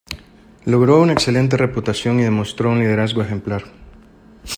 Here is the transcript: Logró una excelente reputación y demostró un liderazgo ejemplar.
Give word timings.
Logró 0.65 0.99
una 0.99 1.13
excelente 1.13 1.57
reputación 1.57 2.19
y 2.19 2.23
demostró 2.23 2.71
un 2.71 2.79
liderazgo 2.79 3.21
ejemplar. 3.21 3.65